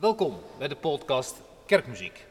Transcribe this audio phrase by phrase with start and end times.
[0.00, 2.26] Welkom bij de podcast Kerkmuziek.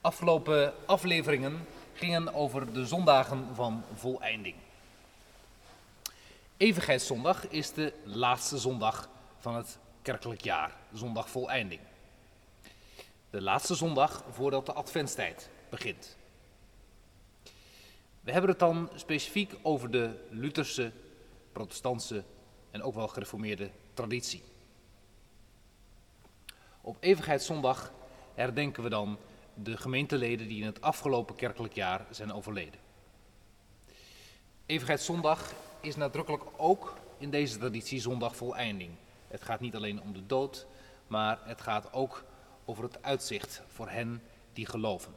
[0.00, 4.54] Afgelopen afleveringen gingen over de zondagen van voleinding.
[6.56, 9.08] Evigheidszondag is de laatste zondag
[9.38, 11.80] van het kerkelijk jaar, zondag voleinding.
[13.30, 16.16] De laatste zondag voordat de adventstijd begint.
[18.20, 20.92] We hebben het dan specifiek over de Lutherse,
[21.52, 22.24] protestantse
[22.70, 24.42] en ook wel gereformeerde traditie.
[26.86, 27.92] Op Evigheidszondag
[28.34, 29.18] herdenken we dan
[29.54, 32.80] de gemeenteleden die in het afgelopen kerkelijk jaar zijn overleden.
[34.66, 38.90] Evigheidszondag is nadrukkelijk ook in deze traditie zondag voleinding.
[39.28, 40.66] Het gaat niet alleen om de dood,
[41.06, 42.24] maar het gaat ook
[42.64, 44.22] over het uitzicht voor hen
[44.52, 45.14] die geloven.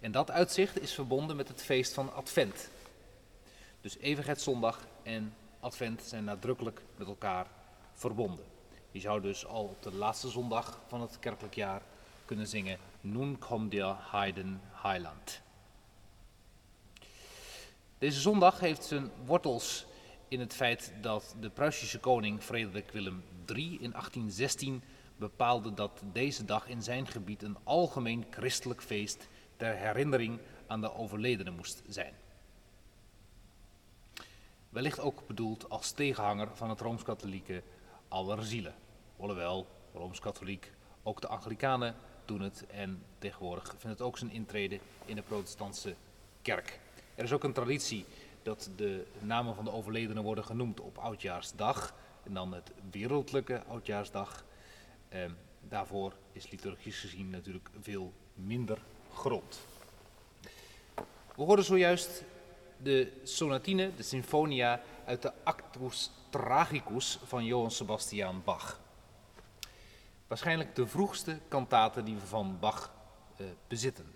[0.00, 2.70] En dat uitzicht is verbonden met het feest van Advent.
[3.80, 7.46] Dus Evigheidszondag en Advent zijn nadrukkelijk met elkaar
[7.94, 8.49] verbonden.
[8.90, 11.82] Je zou dus al op de laatste zondag van het kerkelijk jaar
[12.24, 15.40] kunnen zingen Nun kommt der Heiden Heiland.
[17.98, 19.86] Deze zondag heeft zijn wortels
[20.28, 24.82] in het feit dat de Pruisische koning Frederik Willem III in 1816
[25.16, 30.94] bepaalde dat deze dag in zijn gebied een algemeen christelijk feest ter herinnering aan de
[30.94, 32.14] overledenen moest zijn.
[34.68, 37.62] Wellicht ook bedoeld als tegenhanger van het Rooms-Katholieke
[38.10, 38.74] Allerzielen.
[39.16, 40.72] Alhoewel, Rooms-Katholiek,
[41.02, 41.94] ook de Anglikanen
[42.24, 45.94] doen het en tegenwoordig vindt het ook zijn intrede in de protestantse
[46.42, 46.80] kerk.
[47.14, 48.04] Er is ook een traditie
[48.42, 54.44] dat de namen van de overledenen worden genoemd op Oudjaarsdag en dan het wereldlijke Oudjaarsdag.
[55.08, 55.24] Eh,
[55.68, 58.78] daarvoor is liturgisch gezien natuurlijk veel minder
[59.12, 59.60] grond.
[61.36, 62.24] We hoorden zojuist
[62.76, 68.80] de sonatine, de sinfonia uit de Actus Tragicus van Johann Sebastian Bach.
[70.26, 72.92] Waarschijnlijk de vroegste kantate die we van Bach
[73.36, 74.14] eh, bezitten.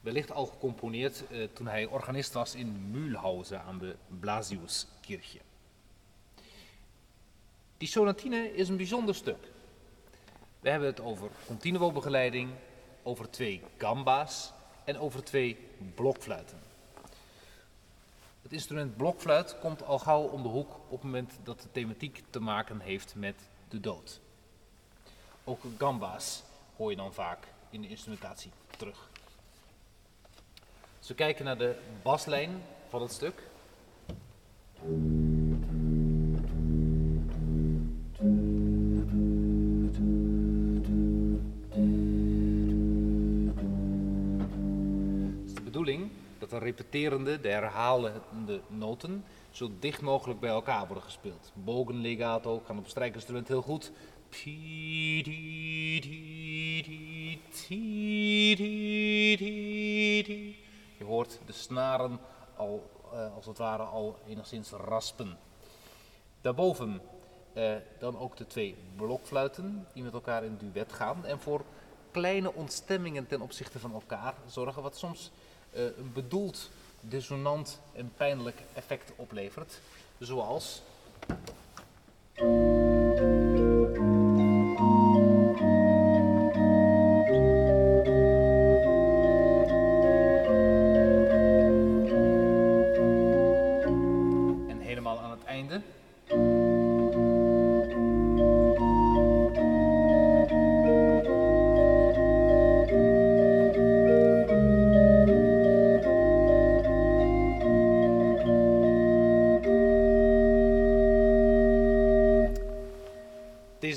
[0.00, 5.40] Wellicht al gecomponeerd eh, toen hij organist was in Mühlhausen aan de Blasiuskirche.
[7.76, 9.52] Die sonatine is een bijzonder stuk.
[10.60, 12.50] We hebben het over continuo begeleiding,
[13.02, 14.52] over twee gamba's
[14.84, 15.58] en over twee
[15.94, 16.63] blokfluiten.
[18.44, 22.22] Het instrument blokfluit komt al gauw om de hoek op het moment dat de thematiek
[22.30, 23.34] te maken heeft met
[23.68, 24.20] de dood.
[25.44, 26.42] Ook gamba's
[26.76, 27.38] hoor je dan vaak
[27.70, 29.08] in de instrumentatie terug.
[30.98, 33.42] Als we kijken naar de baslijn van het stuk.
[46.76, 51.52] Repeterende, de herhalende noten zo dicht mogelijk bij elkaar worden gespeeld.
[51.54, 53.92] Bogenlegato kan op strijkinstrument heel goed.
[60.98, 62.18] Je hoort de snaren
[62.56, 65.38] al, uh, als het ware al enigszins raspen.
[66.40, 67.00] Daarboven
[67.54, 71.24] uh, dan ook de twee blokfluiten die met elkaar in duet gaan.
[71.24, 71.64] En voor
[72.10, 75.30] kleine ontstemmingen ten opzichte van elkaar zorgen, wat soms
[75.74, 79.80] een bedoeld dissonant en pijnlijk effect oplevert.
[80.18, 80.82] Zoals.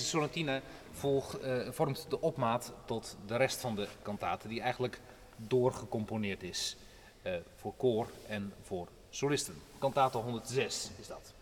[0.07, 0.61] Deze sonatine
[1.05, 5.01] uh, vormt de opmaat tot de rest van de kantaten, die eigenlijk
[5.35, 6.77] doorgecomponeerd is
[7.23, 9.61] uh, voor koor en voor solisten.
[9.77, 11.33] Kantate 106 is dat.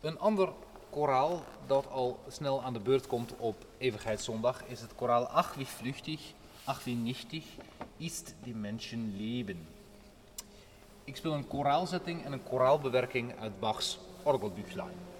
[0.00, 0.52] Een ander
[0.90, 5.66] koraal dat al snel aan de beurt komt op Evigheidszondag is het koraal Ach wie
[5.66, 6.20] vluchtig,
[6.64, 7.44] ach wie nichtig
[7.96, 9.68] ist die Menschen leben.
[11.04, 15.11] Ik speel een koraalzetting en een koraalbewerking uit Bachs orgelbüchlein.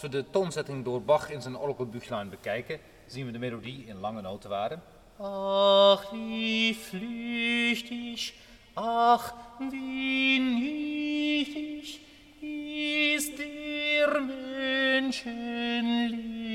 [0.00, 3.96] Als we de toonzetting door Bach in zijn Orgelbüchlein bekijken, zien we de melodie in
[3.96, 4.82] lange notenwaarden.
[5.16, 8.32] Ach, wie flüchtig,
[8.74, 12.00] ach, wie nichtig
[12.40, 16.54] ist der Menschen Leben.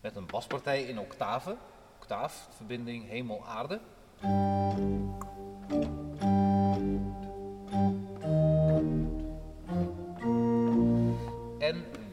[0.00, 1.58] Met een baspartij in octaven,
[2.00, 3.80] octaaf, verbinding hemel-aarde.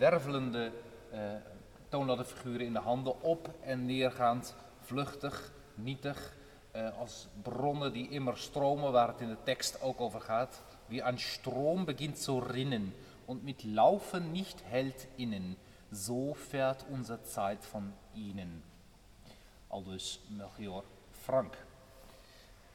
[0.03, 0.71] Wervelende
[1.11, 1.51] eh
[1.93, 6.35] toonladderfiguren in de handen, op en neergaand, vluchtig, nietig,
[6.71, 10.61] eh, als bronnen die immer stromen, waar het in de tekst ook over gaat.
[10.87, 12.93] Wie ein Strom beginnt zu rinnen
[13.25, 15.55] und mit Laufen nicht hält innen,
[15.91, 18.63] so fährt unser Zeit von ihnen.
[19.67, 21.57] Aldus Melchior Frank.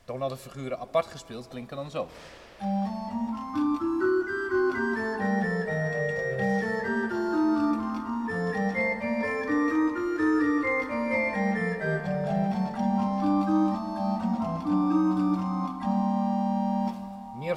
[0.04, 2.08] Toonladderfiguren apart gespeeld klinken dan zo.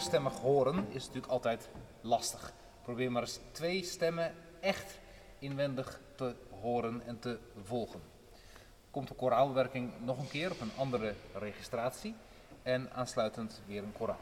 [0.02, 1.70] Meerstemmig horen is natuurlijk altijd
[2.02, 2.54] lastig.
[2.82, 5.00] Probeer maar eens twee stemmen echt
[5.40, 8.02] inwendig te horen en te volgen.
[8.92, 12.16] Komt de koraalwerking nog een keer op een andere registratie
[12.64, 14.20] en aansluitend weer een koraal.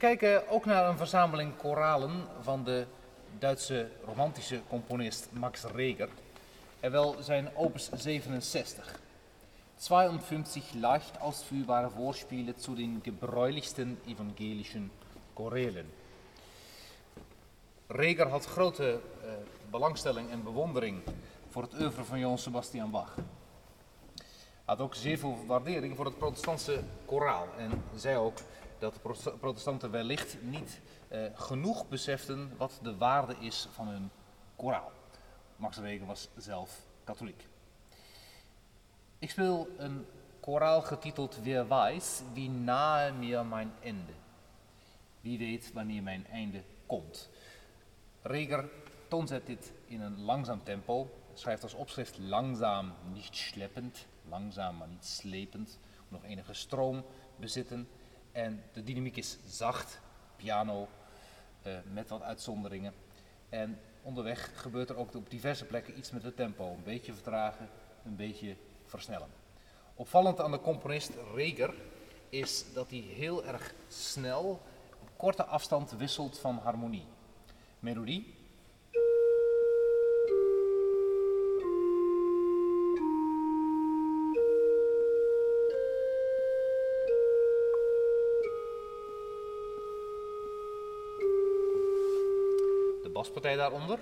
[0.00, 2.86] Kijken ook naar een verzameling koralen van de
[3.38, 6.08] Duitse romantische componist Max Reger.
[6.80, 9.00] En wel zijn opus 67.
[9.76, 14.90] 52 leicht ausführbare Vorspiele zu den gebräulichsten evangelischen
[15.34, 15.86] Chorälen.
[17.86, 19.30] Reger had grote eh,
[19.70, 21.02] belangstelling en bewondering
[21.48, 23.14] voor het oeuvre van Johann Sebastian Bach.
[24.64, 28.38] Had ook zeer veel waardering voor het protestantse koraal en zei ook
[28.80, 29.02] dat
[29.40, 34.10] protestanten wellicht niet eh, genoeg beseften wat de waarde is van hun
[34.56, 34.92] koraal.
[35.56, 37.48] Max Reger was zelf katholiek.
[39.18, 40.06] Ik speel een
[40.40, 44.12] koraal getiteld Wer weiß, wie nahe mir mein Ende.
[45.20, 47.30] Wie weet wanneer mijn einde komt.
[48.22, 48.68] Reger
[49.08, 55.04] toonzet dit in een langzaam tempo, schrijft als opschrift langzaam, niet schleppend, langzaam maar niet
[55.04, 57.04] slepend, nog enige stroom
[57.36, 57.88] bezitten.
[58.32, 60.00] En de dynamiek is zacht,
[60.36, 60.88] piano,
[61.62, 62.92] eh, met wat uitzonderingen.
[63.48, 66.70] En onderweg gebeurt er ook op diverse plekken iets met het tempo.
[66.70, 67.68] Een beetje vertragen,
[68.04, 68.56] een beetje
[68.86, 69.28] versnellen.
[69.94, 71.74] Opvallend aan de componist Reger
[72.28, 74.62] is dat hij heel erg snel
[75.00, 77.06] op korte afstand wisselt van harmonie.
[77.78, 78.39] Melodie.
[93.20, 93.98] De baspartij daaronder.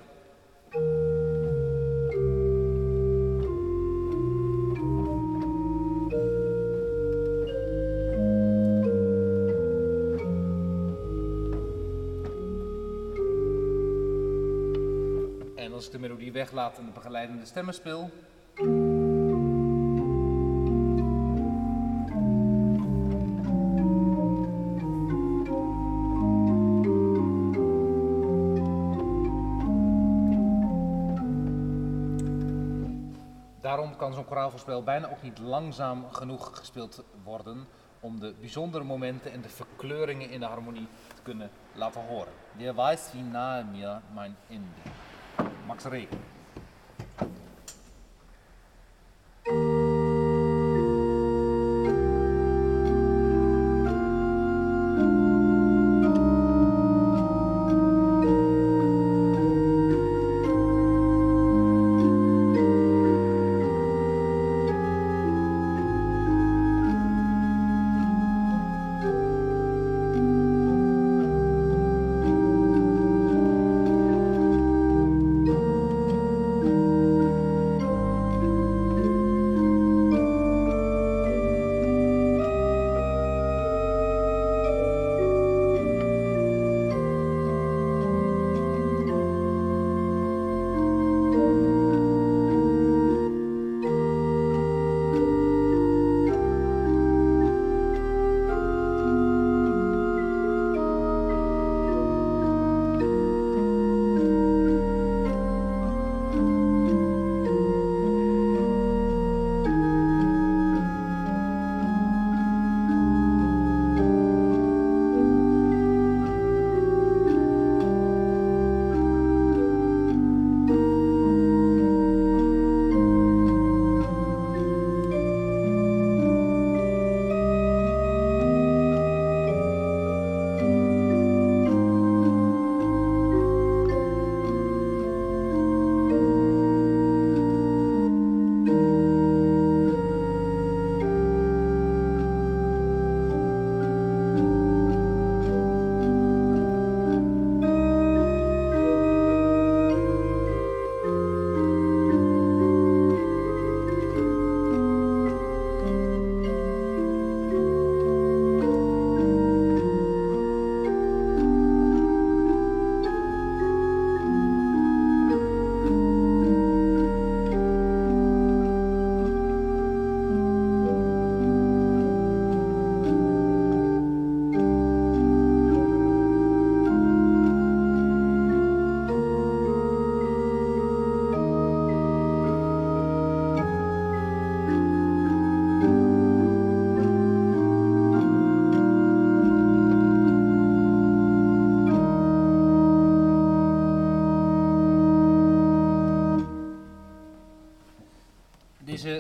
[15.56, 18.10] En als ik de melodie weglaat en de begeleidende stemmen speel.
[33.98, 37.66] Kan zo'n koraalverspel bijna ook niet langzaam genoeg gespeeld worden
[38.00, 42.32] om de bijzondere momenten en de verkleuringen in de harmonie te kunnen laten horen.
[42.56, 44.90] Wer weiß, wie nahe mir mein Ende.
[45.66, 46.37] Max Regen.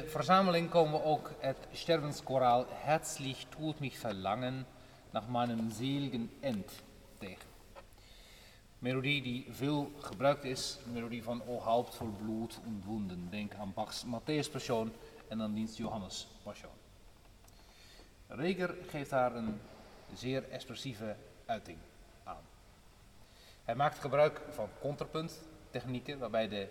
[0.08, 4.66] Verzameling komen we ook het stervenskoraal Herzlich tut mich verlangen
[5.10, 6.72] nach meinem seligen End
[7.18, 7.48] tegen.
[8.78, 13.28] Melodie die veel gebruikt is, melodie van O Haupt voll Blut und Wunden.
[13.30, 14.92] Denk aan Bachs Matthäus Passion
[15.28, 16.72] en aan dienst Johannes Passion.
[18.26, 19.60] Reger geeft daar een
[20.14, 21.78] zeer expressieve uiting
[22.24, 22.44] aan.
[23.64, 26.68] Hij maakt gebruik van contrapunt technieken waarbij de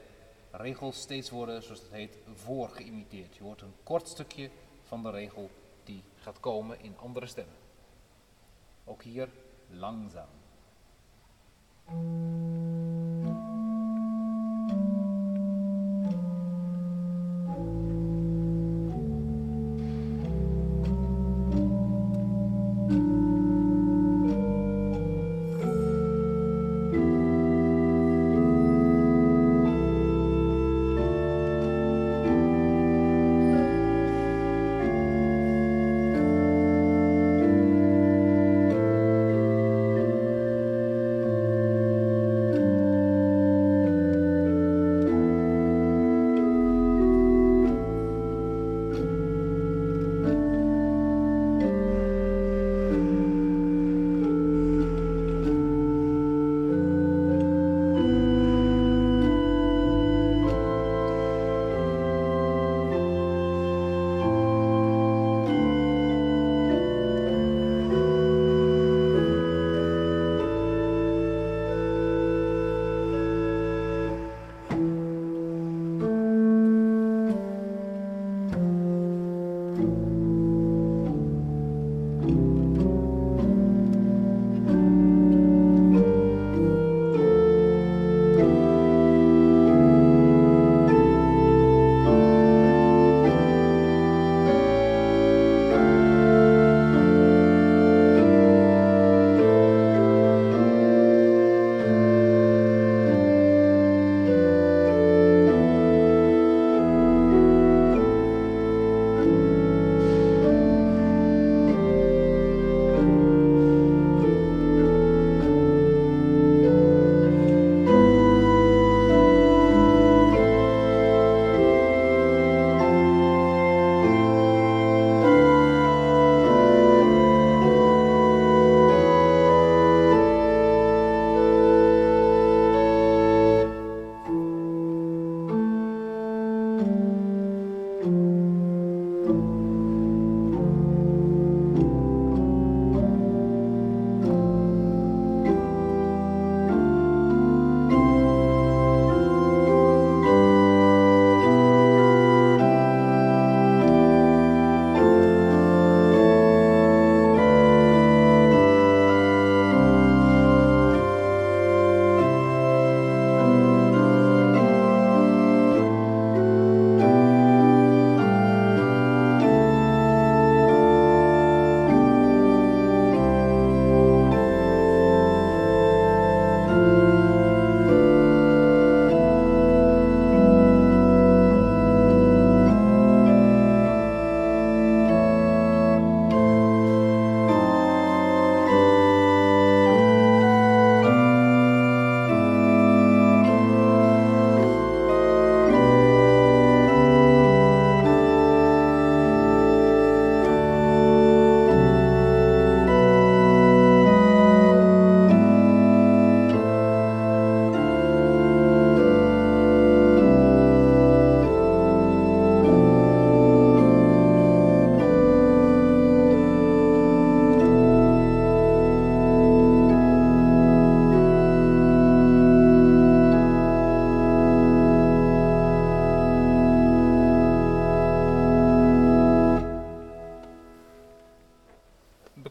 [0.52, 3.36] regels steeds worden, zoals het heet, voorgeïmiteerd.
[3.36, 4.50] Je hoort een kort stukje
[4.84, 5.50] van de regel
[5.84, 7.56] die gaat komen in andere stemmen.
[8.86, 9.30] Ook hier
[9.70, 10.28] langzaam.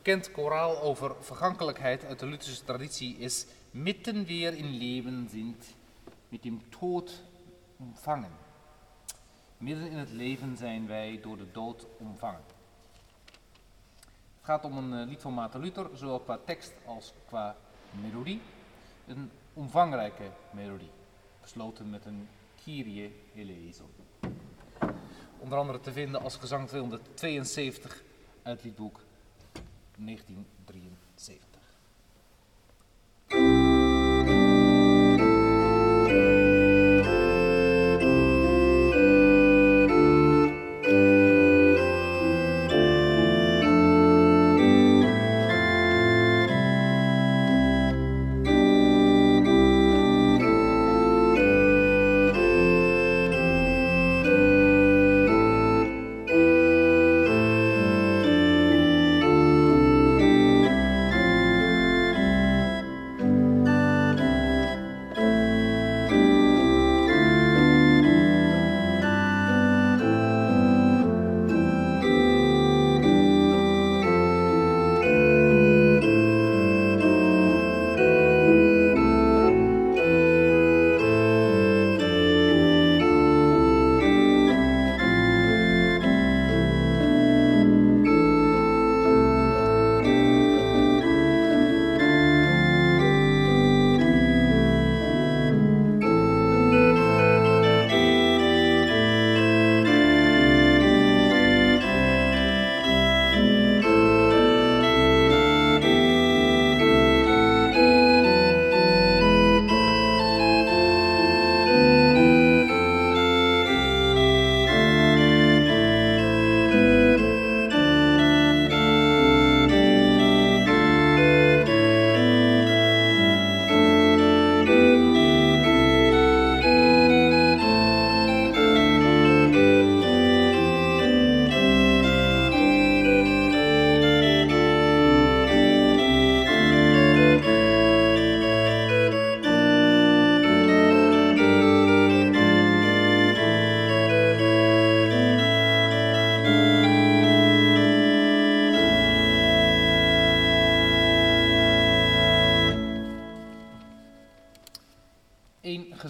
[0.06, 5.74] Bekend koraal over vergankelijkheid uit de Lutherse traditie is mitten weer in leven sind,
[6.28, 7.22] met dem Tod
[7.76, 8.30] omvangen.
[9.58, 12.40] Midden in het leven zijn wij door de dood omvangen.
[14.04, 17.56] Het gaat om een eh, lied van Maarten Luther, zowel qua tekst als qua
[18.02, 18.40] melodie.
[19.06, 20.90] Een omvangrijke melodie,
[21.40, 22.28] besloten met een
[22.64, 23.90] Kyrie eleison.
[25.38, 28.02] Onder andere te vinden als gezang 272
[28.42, 29.00] uit liedboek
[29.98, 31.55] 1973.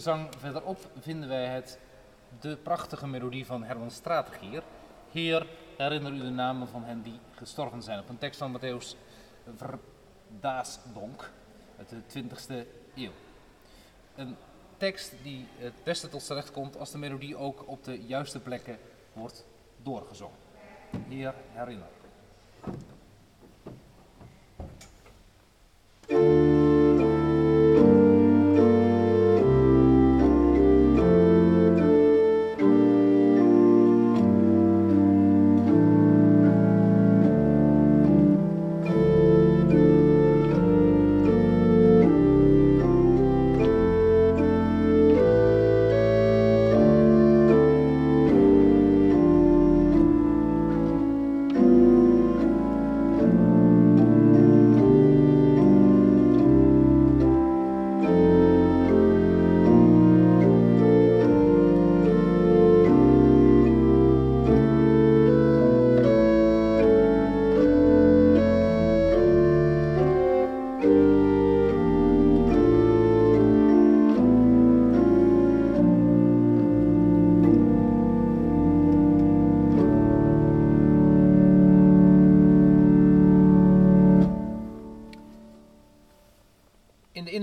[0.06, 1.78] Gezang verderop vinden wij het,
[2.40, 4.62] de prachtige melodie van Herman Strategier.
[5.10, 7.98] Heer, herinner u de namen van hen die gestorven zijn.
[7.98, 8.96] Op een tekst van Matthäus
[9.56, 11.30] Verdaasdonk
[11.78, 13.10] uit de 20e eeuw.
[14.14, 14.36] Een
[14.76, 18.40] tekst die het beste tot z'n recht komt als de melodie ook op de juiste
[18.40, 18.78] plekken
[19.12, 19.46] wordt
[19.82, 20.38] doorgezongen.
[21.08, 21.88] Heer, herinner.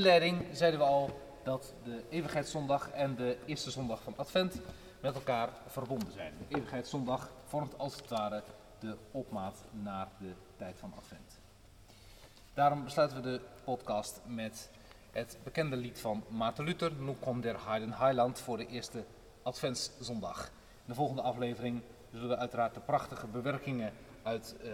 [0.04, 4.60] Inleiding zeiden we al dat de Evigheidszondag en de eerste zondag van Advent
[5.00, 6.34] met elkaar verbonden zijn.
[6.38, 8.44] De Evigheidszondag vormt als het ware
[8.80, 11.40] de opmaat naar de tijd van Advent.
[12.54, 14.70] Daarom besluiten we de podcast met
[15.12, 19.04] het bekende lied van Maarten Luther, Nu komt der Heiden Heiland, voor de eerste
[19.44, 20.46] Adventszondag.
[20.46, 20.52] In
[20.86, 24.72] de volgende aflevering zullen we uiteraard de prachtige bewerkingen uit eh,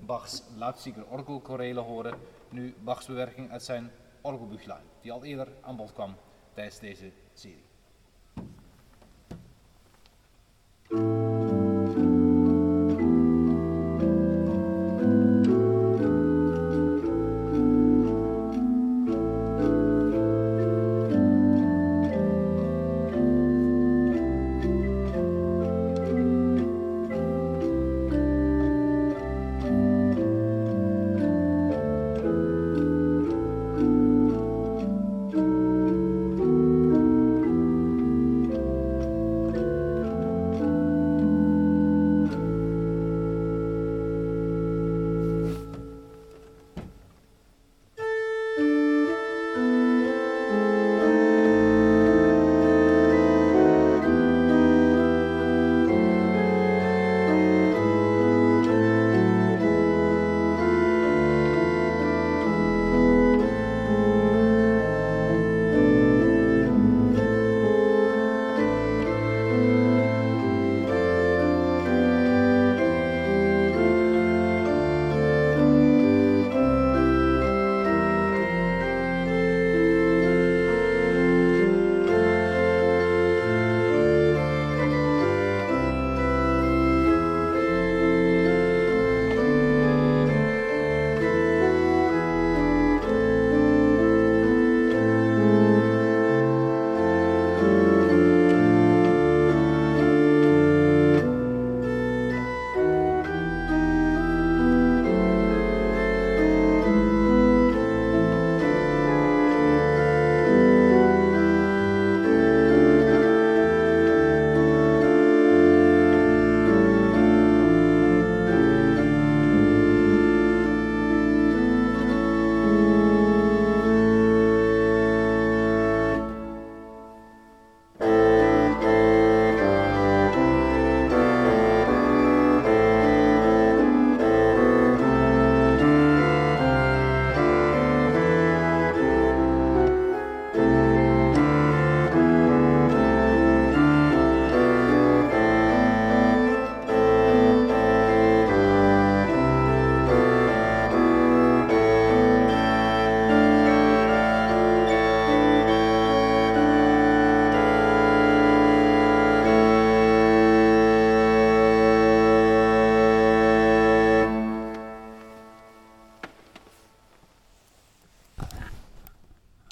[0.00, 2.14] Bachs Leipziger orgelchorelen horen.
[2.48, 3.90] Nu Bachs bewerking uit zijn
[4.22, 4.46] Orgo
[5.00, 6.16] die al eerder aan bod kwam
[6.54, 7.68] tijdens deze serie.